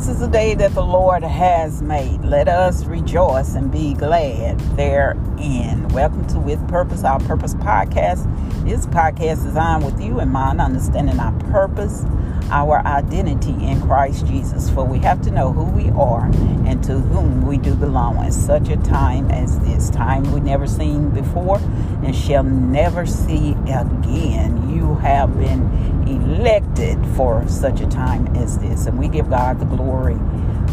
This 0.00 0.08
is 0.08 0.20
the 0.20 0.28
day 0.28 0.54
that 0.54 0.72
the 0.72 0.82
Lord 0.82 1.22
has 1.22 1.82
made. 1.82 2.24
Let 2.24 2.48
us 2.48 2.86
rejoice 2.86 3.54
and 3.54 3.70
be 3.70 3.92
glad 3.92 4.58
therein. 4.74 5.86
Welcome 5.88 6.26
to 6.28 6.38
With 6.38 6.66
Purpose, 6.68 7.04
our 7.04 7.20
Purpose 7.20 7.52
podcast. 7.56 8.24
This 8.64 8.86
podcast 8.86 9.46
is 9.46 9.56
on 9.56 9.84
with 9.84 10.00
you 10.00 10.18
and 10.20 10.32
mind, 10.32 10.58
understanding 10.58 11.20
our 11.20 11.38
purpose, 11.50 12.06
our 12.50 12.84
identity 12.86 13.52
in 13.64 13.80
Christ 13.80 14.26
Jesus. 14.26 14.68
For 14.70 14.84
we 14.84 14.98
have 14.98 15.22
to 15.22 15.30
know 15.30 15.52
who 15.52 15.64
we 15.64 15.90
are 15.90 16.26
and 16.66 16.82
to 16.84 16.98
whom 16.98 17.46
we 17.46 17.58
do 17.58 17.74
belong 17.74 18.24
in 18.24 18.32
such 18.32 18.68
a 18.68 18.76
time 18.76 19.30
as 19.30 19.58
this. 19.60 19.90
Time 19.90 20.30
we 20.32 20.40
never 20.40 20.66
seen 20.66 21.10
before 21.10 21.58
and 22.02 22.14
shall 22.14 22.42
never 22.42 23.06
see 23.06 23.52
again. 23.62 24.70
You 24.70 24.96
have 24.96 25.36
been 25.38 25.62
elected 26.06 26.98
for 27.16 27.46
such 27.48 27.80
a 27.80 27.86
time 27.86 28.26
as 28.36 28.58
this. 28.58 28.86
And 28.86 28.98
we 28.98 29.08
give 29.08 29.30
God 29.30 29.60
the 29.60 29.66
glory 29.66 30.18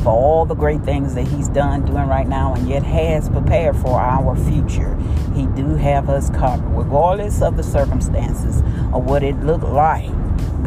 for 0.03 0.09
all 0.09 0.45
the 0.45 0.55
great 0.55 0.81
things 0.83 1.15
that 1.15 1.27
He's 1.27 1.47
done, 1.49 1.85
doing 1.85 2.07
right 2.07 2.27
now, 2.27 2.53
and 2.53 2.67
yet 2.67 2.83
has 2.83 3.29
prepared 3.29 3.75
for 3.75 3.99
our 3.99 4.35
future. 4.35 4.95
He 5.35 5.45
do 5.47 5.75
have 5.75 6.09
us 6.09 6.29
covered, 6.29 6.65
regardless 6.69 7.41
of 7.41 7.57
the 7.57 7.63
circumstances 7.63 8.61
or 8.93 9.01
what 9.01 9.23
it 9.23 9.37
looked 9.41 9.65
like. 9.65 10.11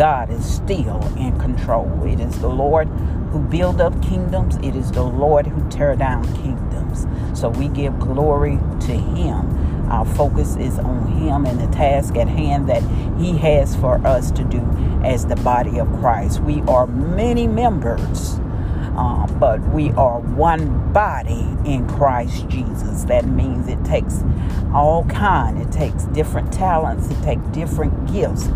God 0.01 0.31
is 0.31 0.51
still 0.51 0.99
in 1.19 1.39
control. 1.39 2.07
It 2.07 2.21
is 2.21 2.41
the 2.41 2.49
Lord 2.49 2.89
who 3.33 3.39
build 3.39 3.83
up 3.83 3.93
kingdoms. 4.03 4.57
It 4.63 4.75
is 4.75 4.91
the 4.91 5.03
Lord 5.03 5.47
who 5.47 5.69
tear 5.69 5.95
down 5.95 6.25
kingdoms. 6.37 7.07
So 7.39 7.51
we 7.51 7.69
give 7.69 7.99
glory 7.99 8.57
to 8.87 8.93
Him 8.93 9.61
our 9.91 10.07
focus 10.07 10.55
is 10.57 10.79
on 10.79 11.07
Him 11.19 11.45
and 11.45 11.61
the 11.61 11.67
task 11.75 12.17
at 12.17 12.29
hand 12.29 12.69
that 12.69 12.83
He 13.19 13.37
has 13.39 13.75
for 13.77 13.97
us 14.07 14.31
to 14.31 14.45
do 14.45 14.61
as 15.05 15.27
the 15.27 15.37
body 15.37 15.81
of 15.81 15.89
Christ. 15.99 16.41
We 16.41 16.63
are 16.63 16.87
many 16.87 17.49
members, 17.49 18.39
uh, 18.97 19.27
but 19.39 19.61
we 19.71 19.91
are 19.93 20.21
one 20.21 20.93
body 20.93 21.45
in 21.65 21.89
Christ 21.89 22.49
Jesus. 22.49 23.03
That 23.05 23.27
means 23.27 23.67
it 23.67 23.85
takes 23.85 24.23
all 24.73 25.05
kind. 25.07 25.61
It 25.61 25.73
takes 25.73 26.05
different 26.05 26.53
talents. 26.53 27.11
It 27.11 27.21
takes 27.23 27.43
different 27.49 28.13
gifts. 28.13 28.47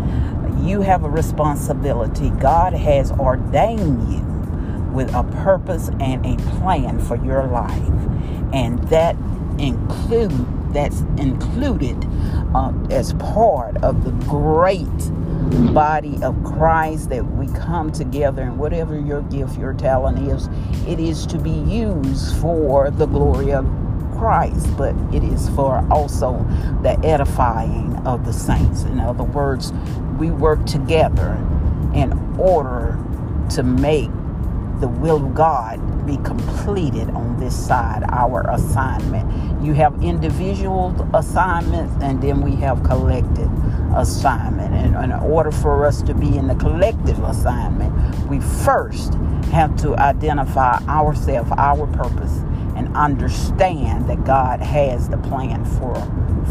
You 0.61 0.81
have 0.81 1.03
a 1.03 1.09
responsibility. 1.09 2.29
God 2.31 2.73
has 2.73 3.11
ordained 3.11 4.11
you 4.11 4.21
with 4.93 5.13
a 5.13 5.23
purpose 5.23 5.89
and 5.99 6.25
a 6.25 6.37
plan 6.57 6.99
for 6.99 7.17
your 7.17 7.45
life, 7.47 7.89
and 8.53 8.79
that 8.89 9.15
includes 9.59 10.33
that's 10.75 11.01
included 11.17 11.97
uh, 12.53 12.73
as 12.91 13.13
part 13.13 13.77
of 13.77 14.03
the 14.03 14.11
great 14.27 14.85
body 15.73 16.21
of 16.21 16.35
Christ 16.43 17.09
that 17.09 17.25
we 17.25 17.47
come 17.47 17.91
together 17.93 18.41
and 18.41 18.59
whatever 18.59 18.99
your 18.99 19.21
gift, 19.21 19.57
your 19.57 19.73
talent 19.73 20.19
is, 20.27 20.49
it 20.85 20.99
is 20.99 21.25
to 21.27 21.37
be 21.37 21.51
used 21.51 22.35
for 22.41 22.91
the 22.91 23.05
glory 23.05 23.53
of 23.53 23.65
Christ, 24.17 24.75
but 24.77 24.95
it 25.13 25.23
is 25.23 25.49
for 25.49 25.85
also 25.91 26.45
the 26.81 26.99
edifying 27.03 27.95
of 28.05 28.25
the 28.25 28.33
saints. 28.33 28.83
In 28.83 28.99
other 28.99 29.23
words, 29.23 29.73
we 30.17 30.31
work 30.31 30.65
together 30.65 31.33
in 31.93 32.13
order 32.37 32.97
to 33.51 33.63
make 33.63 34.09
the 34.79 34.87
will 34.87 35.25
of 35.25 35.33
God 35.33 35.79
be 36.05 36.17
completed 36.17 37.09
on 37.11 37.39
this 37.39 37.55
side, 37.55 38.03
our 38.09 38.45
assignment. 38.51 39.63
You 39.63 39.73
have 39.73 40.03
individual 40.03 40.93
assignments, 41.15 41.93
and 42.03 42.21
then 42.21 42.41
we 42.41 42.55
have 42.57 42.83
collective 42.83 43.49
assignment. 43.95 44.73
And 44.73 44.95
in 44.95 45.11
order 45.13 45.51
for 45.51 45.85
us 45.85 46.01
to 46.03 46.13
be 46.13 46.37
in 46.37 46.47
the 46.47 46.55
collective 46.55 47.23
assignment, 47.23 47.93
we 48.27 48.39
first 48.39 49.13
have 49.51 49.75
to 49.77 49.95
identify 49.95 50.77
ourselves, 50.87 51.49
our 51.57 51.87
purpose, 51.87 52.41
and 52.75 52.95
understand 52.95 54.09
that 54.09 54.23
God 54.25 54.61
has 54.61 55.09
the 55.09 55.17
plan 55.17 55.65
for 55.65 55.95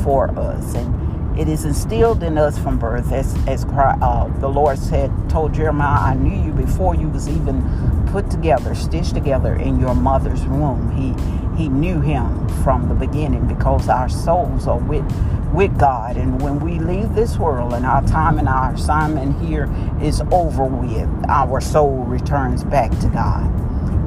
for 0.02 0.30
us. 0.38 0.74
And 0.74 1.38
it 1.38 1.48
is 1.48 1.64
instilled 1.64 2.22
in 2.22 2.38
us 2.38 2.58
from 2.58 2.78
birth, 2.78 3.12
as 3.12 3.34
as 3.48 3.64
uh, 3.64 4.28
the 4.40 4.48
Lord 4.48 4.78
said, 4.78 5.12
told 5.28 5.54
Jeremiah, 5.54 6.12
"I 6.12 6.14
knew 6.14 6.44
you 6.44 6.52
before 6.52 6.94
you 6.94 7.08
was 7.08 7.28
even 7.28 8.06
put 8.12 8.30
together, 8.30 8.74
stitched 8.74 9.14
together 9.14 9.56
in 9.56 9.80
your 9.80 9.94
mother's 9.94 10.44
womb. 10.44 10.90
He 10.92 11.14
he 11.56 11.68
knew 11.68 12.00
him 12.00 12.48
from 12.64 12.88
the 12.88 12.94
beginning 12.94 13.46
because 13.46 13.88
our 13.88 14.08
souls 14.08 14.66
are 14.66 14.78
with 14.78 15.04
with 15.52 15.78
God. 15.78 16.16
And 16.16 16.40
when 16.42 16.60
we 16.60 16.78
leave 16.78 17.14
this 17.14 17.38
world 17.38 17.74
and 17.74 17.86
our 17.86 18.02
time 18.06 18.38
and 18.38 18.48
our 18.48 18.74
assignment 18.74 19.40
here 19.46 19.68
is 20.02 20.22
over 20.32 20.64
with, 20.64 21.08
our 21.28 21.60
soul 21.60 21.98
returns 22.04 22.64
back 22.64 22.90
to 23.00 23.08
God. 23.08 23.50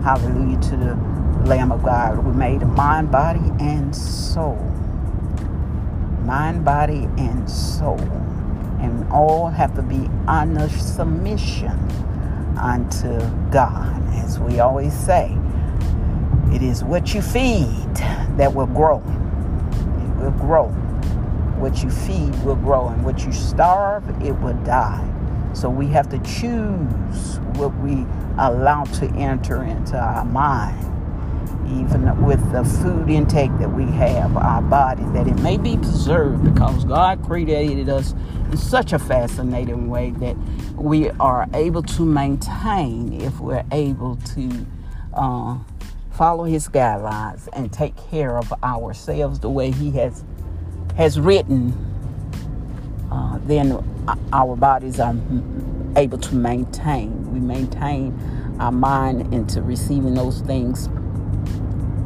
Hallelujah 0.04 0.60
to 0.62 0.78
the 0.78 1.17
Lamb 1.46 1.72
of 1.72 1.84
God. 1.84 2.26
We 2.26 2.32
made 2.34 2.62
mind, 2.62 3.12
body, 3.12 3.52
and 3.60 3.96
soul. 3.96 4.56
Mind, 6.24 6.66
body, 6.66 7.08
and 7.18 7.50
soul. 7.50 8.00
And 8.80 9.10
all 9.12 9.50
have 9.50 9.76
to 9.76 9.82
be 9.82 10.10
under 10.28 10.70
submission 10.70 11.80
unto 12.58 13.20
God 13.52 13.98
as 14.28 14.40
we 14.40 14.60
always 14.60 14.94
say, 14.94 15.38
it 16.52 16.62
is 16.62 16.84
what 16.84 17.14
you 17.14 17.22
feed 17.22 17.96
that 18.36 18.54
will 18.54 18.68
grow. 18.68 18.98
It 19.00 20.22
will 20.22 20.32
grow. 20.32 20.68
What 21.60 21.82
you 21.84 21.90
feed 21.90 22.36
will 22.44 22.56
grow, 22.56 22.90
and 22.90 23.06
what 23.06 23.26
you 23.26 23.32
starve, 23.32 24.04
it 24.22 24.34
will 24.42 24.58
die. 24.64 25.04
So 25.54 25.70
we 25.70 25.88
have 25.88 26.10
to 26.10 26.20
choose 26.20 27.40
what 27.56 27.76
we 27.78 28.06
allow 28.38 28.84
to 28.84 29.06
enter 29.16 29.64
into 29.64 29.98
our 29.98 30.26
mind, 30.26 30.78
even 31.68 32.26
with 32.26 32.52
the 32.52 32.64
food 32.64 33.10
intake 33.10 33.52
that 33.60 33.72
we 33.72 33.86
have, 33.86 34.38
our 34.38 34.62
bodies, 34.62 35.12
that 35.14 35.28
it 35.28 35.40
may 35.42 35.58
be 35.58 35.78
preserved 35.78 36.44
because 36.44 36.86
God 36.86 37.24
created 37.26 37.90
us 37.90 38.14
in 38.52 38.58
such 38.58 38.94
a 38.94 39.00
fascinating 39.00 39.90
way 39.90 40.12
that 40.12 40.38
we 40.76 41.10
are 41.12 41.48
able 41.54 41.84
to 41.84 42.04
maintain 42.06 43.14
if 43.22 43.40
we're 43.40 43.66
able 43.72 44.18
to 44.18 44.66
uh, 45.14 45.58
follow 46.12 46.46
his 46.46 46.68
guidelines 46.70 47.50
and 47.54 47.72
take 47.74 47.96
care 48.10 48.38
of 48.38 48.52
ourselves 48.64 49.40
the 49.40 49.50
way 49.50 49.72
he 49.72 49.92
has 49.92 50.24
has 50.98 51.20
written 51.20 51.74
uh, 53.12 53.40
then 53.46 53.84
our 54.34 54.56
bodies 54.56 55.00
are 55.00 55.16
able 55.96 56.18
to 56.18 56.36
maintain. 56.36 57.34
We 57.34 57.40
maintain 57.40 58.18
our 58.60 58.72
mind 58.72 59.34
into 59.34 59.62
receiving 59.62 60.16
those 60.16 60.42
things 60.42 60.90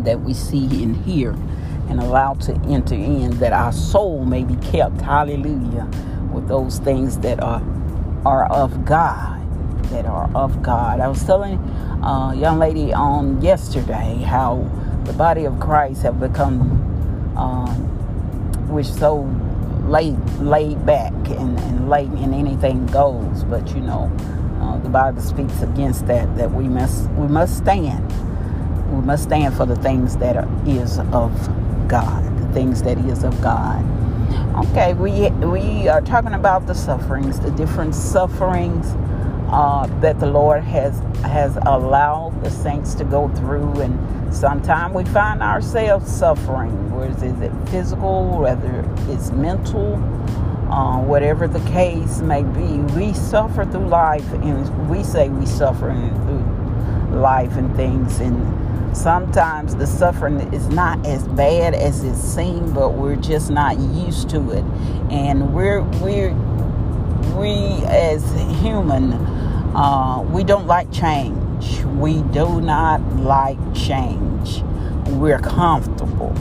that 0.06 0.22
we 0.22 0.34
see 0.34 0.84
and 0.84 0.96
hear 1.06 1.32
and 1.90 2.00
allow 2.00 2.34
to 2.36 2.54
enter 2.68 2.96
in 2.96 3.32
that 3.40 3.54
our 3.54 3.72
soul 3.74 4.24
may 4.26 4.44
be 4.44 4.56
kept 4.58 5.02
hallelujah 5.02 5.90
with 6.34 6.48
those 6.48 6.80
things 6.80 7.18
that 7.20 7.42
are 7.42 7.62
are 8.26 8.46
of 8.52 8.86
God, 8.86 9.42
that 9.90 10.06
are 10.06 10.30
of 10.36 10.62
God. 10.62 11.00
I 11.00 11.08
was 11.08 11.24
telling 11.26 11.58
a 12.04 12.34
young 12.36 12.60
lady 12.60 12.94
on 12.94 13.42
yesterday 13.42 14.22
how 14.26 14.70
the 15.06 15.14
body 15.14 15.46
of 15.46 15.60
Christ 15.60 16.04
have 16.04 16.20
become, 16.20 16.62
um, 17.36 18.68
we're 18.70 18.84
so 18.84 19.22
laid 19.86 20.20
laid 20.40 20.86
back 20.86 21.14
and, 21.14 21.60
and 21.60 21.90
laid 21.90 22.14
in 22.14 22.34
anything 22.34 22.86
goes. 22.88 23.44
But 23.44 23.68
you 23.76 23.82
know, 23.82 24.12
uh, 24.62 24.78
the 24.80 24.90
Bible 24.90 25.22
speaks 25.22 25.62
against 25.62 26.08
that. 26.08 26.36
That 26.38 26.52
we 26.52 26.68
must 26.68 27.10
we 27.12 27.28
must 27.28 27.58
stand. 27.58 28.14
We 28.92 29.02
must 29.02 29.24
stand 29.24 29.56
for 29.56 29.66
the 29.66 29.78
things 29.78 30.18
that 30.18 30.36
are, 30.38 30.50
is 30.68 31.00
of 31.14 31.32
God, 31.88 32.24
the 32.40 32.54
things 32.54 32.84
that 32.84 32.98
is 33.00 33.24
of 33.24 33.40
God. 33.42 33.84
Okay, 34.68 34.94
we 34.94 35.30
we 35.48 35.88
are 35.88 36.02
talking 36.02 36.34
about 36.34 36.68
the 36.68 36.76
sufferings, 36.76 37.40
the 37.40 37.52
different 37.52 37.96
sufferings 37.96 38.96
uh, 39.50 39.88
that 40.02 40.20
the 40.20 40.28
Lord 40.28 40.64
has 40.64 41.00
has 41.24 41.58
allowed 41.66 42.44
the 42.44 42.52
saints 42.52 42.96
to 42.96 43.06
go 43.06 43.30
through, 43.30 43.82
and 43.82 44.34
sometimes 44.34 44.94
we 44.94 45.06
find 45.06 45.42
ourselves 45.42 46.12
suffering. 46.12 46.94
Whether 46.94 47.26
is 47.28 47.42
it 47.42 47.52
physical, 47.70 48.40
whether 48.40 48.86
it's 49.10 49.32
mental, 49.32 49.96
uh, 50.72 51.02
whatever 51.02 51.48
the 51.48 51.62
case 51.72 52.20
may 52.22 52.44
be, 52.44 52.78
we 52.96 53.14
suffer 53.14 53.66
through 53.66 53.88
life, 53.88 54.30
and 54.34 54.90
we 54.90 55.04
say 55.04 55.30
we 55.30 55.46
suffer 55.46 55.92
through 56.26 57.18
life 57.20 57.56
and 57.58 57.74
things, 57.76 58.20
and 58.20 58.36
sometimes 58.94 59.76
the 59.76 59.88
suffering 59.88 60.54
is 60.54 60.68
not 60.70 61.06
as 61.06 61.28
bad 61.30 61.74
as 61.74 62.04
it 62.04 62.16
seems, 62.16 62.72
but 62.72 62.94
we're 62.94 63.16
just 63.16 63.50
not 63.50 63.80
used 63.80 64.30
to 64.32 64.52
it. 64.52 64.64
And 65.12 65.54
we're 65.54 65.82
we're 66.02 66.34
we 67.36 67.84
as 67.86 68.24
human, 68.62 69.14
uh, 69.76 70.22
we 70.32 70.44
don't 70.44 70.68
like 70.68 70.92
change. 70.92 71.82
We 71.84 72.22
do 72.24 72.62
not 72.62 73.02
like 73.18 73.58
change. 73.74 74.64
We're 75.08 75.40
comfortable 75.40 76.36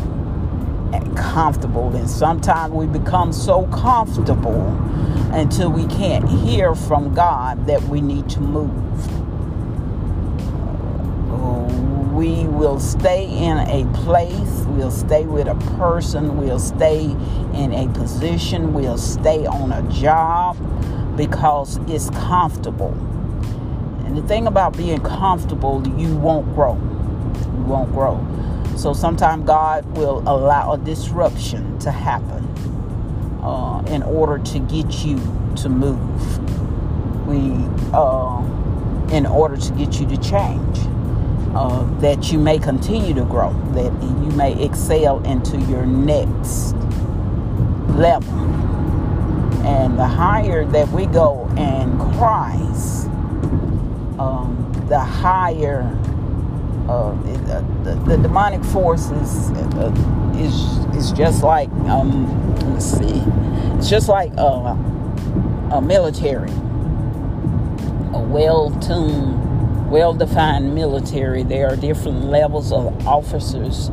and 0.93 1.17
comfortable, 1.17 1.94
and 1.94 2.11
sometimes 2.11 2.73
we 2.73 2.87
become 2.87 3.32
so 3.32 3.67
comfortable 3.69 4.67
until 5.32 5.70
we 5.70 5.87
can't 5.87 6.29
hear 6.29 6.75
from 6.75 7.14
God 7.14 7.67
that 7.67 7.82
we 7.85 8.00
need 8.00 8.29
to 8.31 8.41
move 8.41 9.19
we 12.12 12.44
will 12.48 12.80
stay 12.80 13.26
in 13.26 13.58
a 13.58 13.90
place, 14.02 14.64
we'll 14.68 14.90
stay 14.90 15.24
with 15.24 15.46
a 15.46 15.54
person, 15.78 16.36
we'll 16.36 16.58
stay 16.58 17.04
in 17.54 17.72
a 17.72 17.88
position, 17.92 18.72
we'll 18.74 18.98
stay 18.98 19.46
on 19.46 19.72
a 19.72 19.82
job 19.92 20.56
because 21.16 21.78
it's 21.86 22.10
comfortable. 22.10 22.92
And 24.04 24.16
the 24.16 24.22
thing 24.22 24.48
about 24.48 24.76
being 24.76 25.00
comfortable, 25.00 25.86
you 25.96 26.16
won't 26.16 26.52
grow. 26.54 26.74
You 26.74 27.64
won't 27.64 27.92
grow. 27.92 28.26
So 28.76 28.92
sometimes 28.92 29.46
God 29.46 29.84
will 29.96 30.18
allow 30.20 30.72
a 30.72 30.78
disruption 30.78 31.78
to 31.80 31.92
happen 31.92 32.44
uh, 33.42 33.84
in 33.86 34.02
order 34.02 34.42
to 34.42 34.58
get 34.58 35.04
you 35.04 35.16
to 35.56 35.68
move. 35.68 36.38
We, 37.28 37.52
uh, 37.92 38.42
in 39.12 39.26
order 39.26 39.56
to 39.56 39.72
get 39.74 40.00
you 40.00 40.06
to 40.08 40.16
change 40.16 40.78
uh, 41.55 41.82
that 42.00 42.31
you 42.31 42.38
may 42.38 42.58
continue 42.58 43.14
to 43.14 43.25
grow, 43.25 43.52
that 43.73 43.93
you 44.02 44.37
may 44.37 44.62
excel 44.62 45.20
into 45.25 45.58
your 45.62 45.85
next 45.85 46.75
level. 47.97 48.38
And 49.67 49.99
the 49.99 50.06
higher 50.06 50.64
that 50.67 50.88
we 50.88 51.06
go 51.06 51.47
in 51.56 51.99
Christ, 52.17 53.06
um, 54.19 54.87
the 54.88 55.00
higher 55.00 55.82
uh, 56.88 57.14
the, 57.23 57.64
the, 57.85 57.94
the, 58.06 58.17
demonic 58.17 58.64
forces 58.64 59.50
uh, 59.50 59.93
is 60.37 60.55
is 60.96 61.12
just 61.12 61.44
like 61.44 61.70
um, 61.88 62.73
let's 62.73 62.85
see, 62.85 63.23
it's 63.76 63.88
just 63.88 64.08
like 64.08 64.32
uh, 64.37 64.75
a 65.73 65.81
military, 65.81 66.50
a 68.12 68.20
well-tuned 68.20 69.50
well 69.90 70.14
defined 70.14 70.75
military. 70.75 71.42
There 71.42 71.69
are 71.69 71.76
different 71.76 72.26
levels 72.26 72.72
of 72.72 73.06
officers 73.06 73.90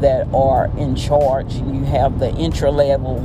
that 0.00 0.28
are 0.32 0.70
in 0.78 0.94
charge. 0.94 1.54
You 1.54 1.84
have 1.84 2.20
the 2.20 2.30
intra 2.36 2.70
level 2.70 3.18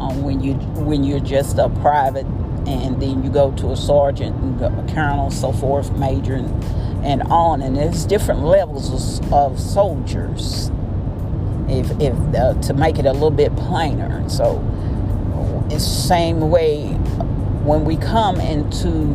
um, 0.00 0.22
when 0.22 0.40
you 0.40 0.54
when 0.54 1.04
you're 1.04 1.20
just 1.20 1.58
a 1.58 1.68
private, 1.68 2.26
and 2.66 3.00
then 3.00 3.22
you 3.22 3.30
go 3.30 3.52
to 3.52 3.70
a 3.70 3.76
sergeant, 3.76 4.36
and 4.36 4.60
a 4.60 4.92
colonel, 4.92 5.30
so 5.30 5.52
forth, 5.52 5.92
major, 5.92 6.34
and, 6.34 6.64
and 7.04 7.22
on. 7.24 7.62
And 7.62 7.76
there's 7.76 8.04
different 8.04 8.42
levels 8.42 9.20
of, 9.20 9.32
of 9.32 9.60
soldiers. 9.60 10.70
If 11.68 11.90
if 12.00 12.14
uh, 12.34 12.54
to 12.62 12.74
make 12.74 12.98
it 12.98 13.06
a 13.06 13.12
little 13.12 13.30
bit 13.30 13.54
plainer, 13.56 14.28
so 14.28 14.58
it's 15.70 15.84
the 15.84 16.08
same 16.08 16.50
way 16.50 16.88
when 17.62 17.84
we 17.84 17.96
come 17.96 18.40
into 18.40 19.14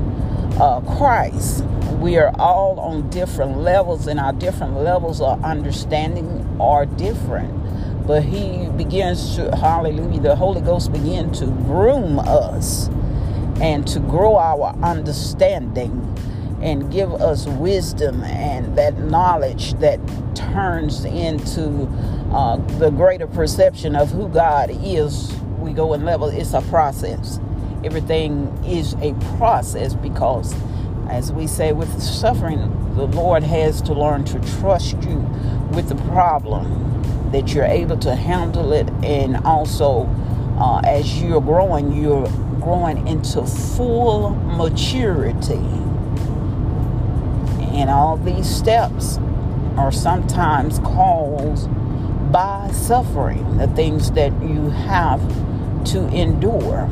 uh, 0.61 0.79
Christ 0.97 1.65
we 2.03 2.17
are 2.17 2.33
all 2.37 2.81
on 2.81 3.09
different 3.09 3.59
levels, 3.59 4.07
and 4.07 4.19
our 4.19 4.33
different 4.33 4.75
levels 4.75 5.21
of 5.21 5.41
understanding 5.41 6.57
are 6.59 6.85
different. 6.85 8.05
But 8.05 8.23
He 8.23 8.67
begins 8.71 9.37
to, 9.37 9.55
hallelujah, 9.55 10.19
the 10.19 10.35
Holy 10.35 10.59
Ghost 10.59 10.91
begins 10.91 11.39
to 11.39 11.45
groom 11.45 12.19
us 12.19 12.89
and 13.61 13.87
to 13.87 14.01
grow 14.01 14.35
our 14.35 14.75
understanding 14.83 15.91
and 16.61 16.91
give 16.91 17.13
us 17.13 17.47
wisdom 17.47 18.21
and 18.23 18.77
that 18.77 18.97
knowledge 18.97 19.75
that 19.75 19.97
turns 20.35 21.05
into 21.05 21.87
uh, 22.33 22.57
the 22.79 22.89
greater 22.89 23.27
perception 23.27 23.95
of 23.95 24.11
who 24.11 24.27
God 24.27 24.71
is. 24.83 25.33
We 25.57 25.71
go 25.71 25.93
in 25.93 26.03
level, 26.03 26.27
it's 26.27 26.53
a 26.53 26.61
process. 26.63 27.39
Everything 27.85 28.47
is 28.65 28.93
a 28.95 29.13
process 29.37 29.93
because 29.93 30.53
as 31.13 31.31
we 31.31 31.45
say 31.45 31.71
with 31.73 32.01
suffering, 32.01 32.57
the 32.95 33.05
Lord 33.05 33.43
has 33.43 33.83
to 33.83 33.93
learn 33.93 34.25
to 34.25 34.39
trust 34.59 34.97
you 35.03 35.17
with 35.71 35.87
the 35.87 35.95
problem, 36.11 37.31
that 37.31 37.53
you're 37.53 37.65
able 37.65 37.97
to 37.99 38.15
handle 38.15 38.73
it, 38.73 38.89
and 39.03 39.37
also 39.45 40.07
uh, 40.59 40.81
as 40.83 41.21
you're 41.21 41.39
growing, 41.39 41.91
you're 41.91 42.27
growing 42.59 43.07
into 43.07 43.45
full 43.45 44.31
maturity. 44.31 45.53
And 47.77 47.91
all 47.91 48.17
these 48.17 48.49
steps 48.49 49.19
are 49.77 49.91
sometimes 49.91 50.79
caused 50.79 51.69
by 52.31 52.71
suffering, 52.73 53.57
the 53.57 53.67
things 53.67 54.11
that 54.13 54.31
you 54.41 54.71
have 54.71 55.21
to 55.91 56.07
endure. 56.07 56.89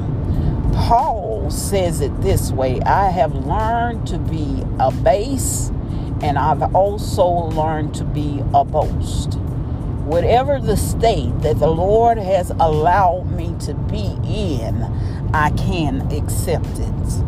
Paul 0.74 1.31
says 1.50 2.02
it 2.02 2.22
this 2.22 2.52
way 2.52 2.80
I 2.82 3.10
have 3.10 3.34
learned 3.34 4.08
to 4.08 4.18
be 4.20 4.64
a 4.80 4.92
base, 4.92 5.70
and 6.22 6.38
I've 6.38 6.76
also 6.76 7.26
learned 7.26 7.96
to 7.96 8.04
be 8.04 8.44
a 8.54 8.64
boast. 8.64 9.36
Whatever 10.06 10.60
the 10.60 10.78
state 10.78 11.40
that 11.42 11.60
the 11.60 11.70
Lord 11.70 12.18
has 12.18 12.52
allowed 12.52 13.32
me 13.32 13.56
to 13.62 13.74
be 13.74 14.18
in, 14.26 14.84
I 15.34 15.52
can 15.52 16.02
accept 16.12 16.80
it. 16.80 17.24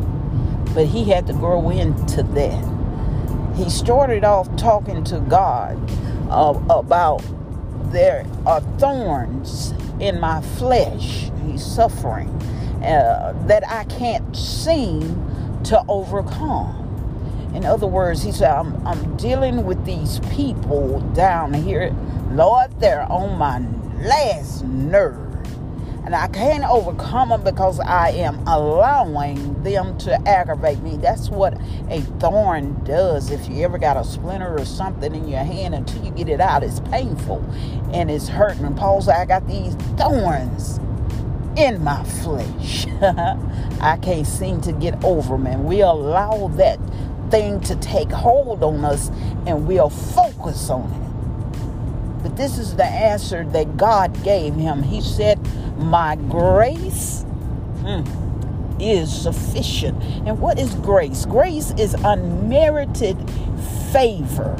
But 0.73 0.87
He 0.87 1.05
had 1.05 1.27
to 1.27 1.33
grow 1.33 1.69
into 1.69 2.23
that. 2.23 3.55
He 3.55 3.69
started 3.69 4.23
off 4.23 4.53
talking 4.57 5.03
to 5.05 5.19
God 5.21 5.77
uh, 6.29 6.59
about 6.69 7.23
there 7.91 8.25
are 8.45 8.61
thorns 8.79 9.73
in 9.99 10.19
my 10.19 10.41
flesh. 10.41 11.31
He's 11.45 11.65
suffering 11.65 12.29
uh, 12.83 13.33
that 13.47 13.67
I 13.67 13.85
can't 13.85 14.35
seem 14.35 15.61
to 15.65 15.83
overcome. 15.87 16.79
In 17.55 17.65
other 17.65 17.87
words, 17.87 18.23
he 18.23 18.31
said, 18.31 18.51
I'm, 18.51 18.85
I'm 18.85 19.15
dealing 19.17 19.65
with 19.65 19.85
these 19.85 20.19
people 20.31 20.99
down 21.13 21.53
here. 21.53 21.95
Lord, 22.31 22.71
they're 22.79 23.09
on 23.11 23.37
my 23.37 23.59
last 24.03 24.63
nerve. 24.65 25.22
And 26.05 26.15
I 26.15 26.27
can't 26.27 26.65
overcome 26.65 27.29
them 27.29 27.43
because 27.43 27.79
I 27.79 28.09
am 28.11 28.45
allowing 28.47 29.63
them 29.63 29.97
to 29.99 30.15
aggravate 30.27 30.79
me. 30.79 30.97
That's 30.97 31.29
what 31.29 31.53
a 31.89 32.01
thorn 32.19 32.83
does. 32.83 33.31
If 33.31 33.47
you 33.49 33.63
ever 33.63 33.77
got 33.77 33.97
a 33.97 34.03
splinter 34.03 34.57
or 34.57 34.65
something 34.65 35.15
in 35.15 35.29
your 35.29 35.43
hand, 35.43 35.75
until 35.75 36.03
you 36.03 36.11
get 36.11 36.29
it 36.29 36.41
out, 36.41 36.63
it's 36.63 36.81
painful 36.81 37.39
and 37.93 38.11
it's 38.11 38.27
hurting. 38.27 38.65
And 38.65 38.77
Paul 38.77 39.01
said, 39.01 39.15
I 39.15 39.25
got 39.25 39.47
these 39.47 39.75
thorns 39.97 40.79
in 41.57 41.83
my 41.83 42.03
flesh. 42.03 42.87
I 43.81 43.97
can't 44.01 44.27
seem 44.27 44.61
to 44.61 44.73
get 44.73 45.03
over, 45.03 45.37
man. 45.37 45.65
We 45.65 45.81
allow 45.81 46.49
that 46.57 46.79
thing 47.31 47.61
to 47.61 47.75
take 47.77 48.11
hold 48.11 48.63
on 48.63 48.85
us 48.85 49.09
and 49.47 49.67
we'll 49.67 49.89
focus 49.89 50.69
on 50.69 50.91
it. 50.91 51.03
But 52.23 52.37
this 52.37 52.57
is 52.57 52.75
the 52.75 52.85
answer 52.85 53.45
that 53.45 53.77
God 53.77 54.23
gave 54.23 54.55
him. 54.55 54.83
He 54.83 55.01
said, 55.01 55.39
My 55.83 56.15
grace 56.15 57.25
mm, 57.81 58.81
is 58.81 59.13
sufficient. 59.13 60.01
And 60.25 60.39
what 60.39 60.57
is 60.57 60.73
grace? 60.75 61.25
Grace 61.25 61.71
is 61.71 61.93
unmerited 62.03 63.17
favor. 63.91 64.57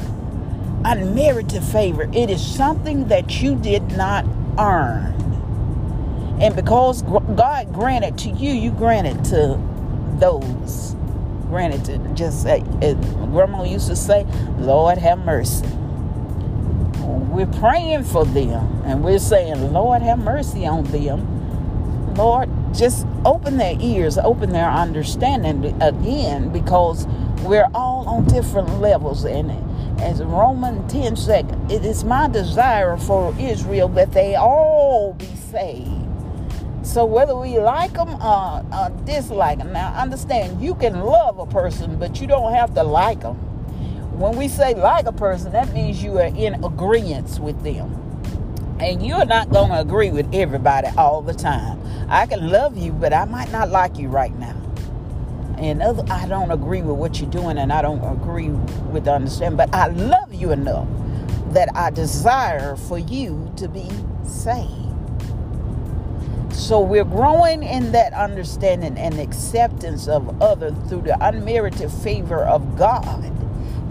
Unmerited 0.86 1.64
favor. 1.64 2.10
It 2.14 2.30
is 2.30 2.46
something 2.46 3.08
that 3.08 3.42
you 3.42 3.56
did 3.56 3.84
not 3.98 4.26
earn. 4.60 5.14
And 6.42 6.56
because 6.56 7.02
God 7.04 7.72
granted 7.74 8.18
to 8.20 8.30
you, 8.30 8.52
you 8.52 8.72
granted 8.72 9.24
to 9.26 9.60
those. 10.20 10.96
Granted 11.48 11.86
to 11.86 11.98
just, 12.16 12.46
uh, 12.46 12.60
Grandma 13.32 13.64
used 13.64 13.88
to 13.88 13.96
say, 13.96 14.26
Lord 14.58 14.98
have 14.98 15.20
mercy. 15.20 15.66
We're 17.04 17.46
praying 17.48 18.04
for 18.04 18.26
them 18.26 18.82
and 18.86 19.04
we're 19.04 19.20
saying, 19.20 19.74
Lord 19.74 20.02
have 20.02 20.20
mercy 20.20 20.66
on 20.66 20.86
them. 20.86 22.16
Lord, 22.16 22.50
just 22.74 23.06
open 23.26 23.58
their 23.58 23.76
ears, 23.80 24.18
open 24.18 24.52
their 24.52 24.70
understanding 24.70 25.82
again 25.82 26.50
because 26.50 27.08
we're 27.42 27.68
all 27.74 28.08
on 28.08 28.26
different 28.26 28.80
levels. 28.80 29.26
And 29.26 29.52
as 30.02 30.24
Romans 30.24 30.92
10 30.92 31.16
said, 31.18 31.60
it 31.70 31.84
is 31.84 32.04
my 32.04 32.28
desire 32.30 32.98
for 32.98 33.36
Israel 33.40 33.90
that 33.90 34.14
they 34.14 34.36
all 34.36 35.14
be 35.14 35.26
saved. 35.52 35.90
So 36.84 37.06
whether 37.06 37.36
we 37.36 37.60
like 37.60 37.94
them 37.94 38.10
or, 38.22 38.66
or 38.74 38.90
dislike 39.06 39.58
them, 39.58 39.74
now 39.74 39.94
understand 39.94 40.62
you 40.62 40.76
can 40.76 41.02
love 41.02 41.40
a 41.40 41.46
person, 41.46 41.98
but 41.98 42.22
you 42.22 42.28
don't 42.28 42.54
have 42.54 42.74
to 42.76 42.84
like 42.84 43.22
them. 43.22 43.53
When 44.14 44.38
we 44.38 44.48
say 44.48 44.76
like 44.76 45.08
a 45.08 45.12
person, 45.12 45.52
that 45.54 45.74
means 45.74 46.04
you 46.04 46.20
are 46.20 46.26
in 46.28 46.64
agreement 46.64 47.40
with 47.40 47.64
them. 47.64 48.00
And 48.80 49.04
you're 49.06 49.26
not 49.26 49.50
going 49.50 49.72
to 49.72 49.80
agree 49.80 50.12
with 50.12 50.34
everybody 50.36 50.88
all 50.98 51.24
the 51.24 51.34
time. 51.34 51.82
I 52.10 52.28
can 52.28 52.50
love 52.50 52.78
you, 52.78 52.92
but 52.92 53.12
I 53.12 53.26
might 53.26 53.52
not 53.52 53.70
like 53.70 53.98
you 53.98 54.10
right 54.10 54.34
now. 54.38 54.56
And 55.58 55.82
other, 55.82 56.04
I 56.12 56.28
don't 56.28 56.52
agree 56.52 56.84
with 56.84 56.98
what 56.98 57.20
you're 57.20 57.30
doing, 57.30 57.58
and 57.58 57.74
I 57.74 57.82
don't 57.82 58.04
agree 58.04 58.50
with 58.50 59.06
the 59.06 59.14
understanding. 59.14 59.58
But 59.58 59.74
I 59.74 59.88
love 59.88 60.32
you 60.32 60.52
enough 60.52 60.88
that 61.50 61.70
I 61.76 61.90
desire 61.90 62.76
for 62.76 63.00
you 63.00 63.52
to 63.58 63.68
be 63.68 63.90
saved. 64.26 64.70
So 66.52 66.82
we're 66.82 67.04
growing 67.04 67.64
in 67.64 67.92
that 67.94 68.14
understanding 68.14 68.96
and 68.96 69.20
acceptance 69.20 70.08
of 70.08 70.40
others 70.42 70.74
through 70.88 71.02
the 71.02 71.18
unmerited 71.26 71.92
favor 71.92 72.44
of 72.44 72.78
God 72.78 73.24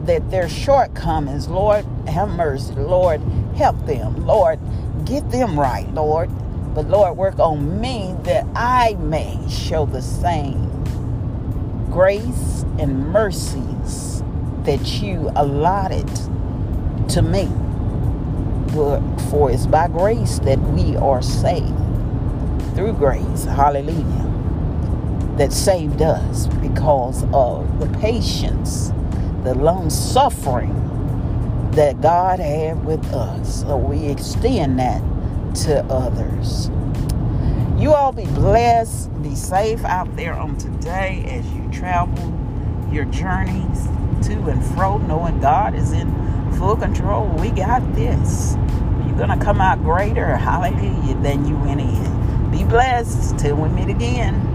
that 0.07 0.31
their 0.31 0.49
shortcomings, 0.49 1.49
Lord, 1.49 1.85
have 2.09 2.31
mercy. 2.31 2.75
Lord, 2.75 3.21
help 3.57 3.87
them. 3.87 4.27
Lord, 4.27 4.61
get 5.05 5.31
them 5.31 5.59
right, 5.59 5.93
Lord. 5.95 6.31
But 6.75 6.89
Lord, 6.89 7.17
work 7.17 7.39
on 7.39 7.81
me 7.81 8.15
that 8.25 8.47
I 8.55 8.95
may 9.01 9.39
show 9.49 9.87
the 9.87 10.03
same 10.03 10.71
grace 11.91 12.65
and 12.79 13.09
mercies 13.09 14.23
that 14.65 14.87
you 15.03 15.31
allotted 15.37 16.09
to 17.11 17.23
me. 17.23 17.49
But 18.75 19.01
For 19.31 19.51
it's 19.51 19.67
by 19.67 19.89
grace 19.89 20.39
that 20.41 20.59
we 20.61 20.97
are 20.97 21.23
saved. 21.23 21.75
Through 22.75 22.95
grace, 22.95 23.45
hallelujah, 23.45 24.49
that 25.37 25.53
saved 25.53 26.03
us 26.03 26.47
because 26.49 27.25
of 27.35 27.81
the 27.81 27.87
patience, 27.99 28.93
the 29.43 29.55
long 29.55 29.91
suffering 29.91 30.73
that 31.73 32.01
God 32.01 32.39
had 32.39 32.85
with 32.85 33.05
us. 33.13 33.63
So 33.63 33.77
we 33.77 34.07
extend 34.07 34.79
that 34.79 35.03
to 35.65 35.85
others. 35.87 36.71
You 37.81 37.93
all 37.93 38.13
be 38.13 38.27
blessed, 38.27 39.11
be 39.23 39.35
safe 39.35 39.85
out 39.85 40.15
there 40.17 40.35
on 40.35 40.57
today 40.59 41.25
as 41.29 41.51
you 41.53 41.69
travel 41.73 42.39
your 42.93 43.07
journeys 43.07 43.87
to 44.29 44.35
and 44.49 44.65
fro, 44.77 44.99
knowing 44.99 45.41
God 45.41 45.75
is 45.75 45.93
in 45.93 46.13
full 46.59 46.77
control. 46.77 47.27
We 47.41 47.51
got 47.51 47.81
this. 47.95 48.55
You're 49.07 49.17
going 49.17 49.37
to 49.37 49.45
come 49.45 49.61
out 49.61 49.83
greater, 49.83 50.37
hallelujah, 50.37 51.17
than 51.23 51.47
you 51.47 51.57
went 51.57 51.81
in. 51.81 52.51
Be 52.51 52.65
blessed 52.65 53.39
till 53.39 53.57
we 53.57 53.69
meet 53.71 53.89
again. 53.89 54.52